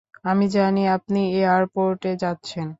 আমি 0.25 0.45
জানি 0.55 0.81
আপনি 0.95 1.19
এয়ারপোর্টে 1.35 2.11
যাচ্ছেন। 2.23 2.67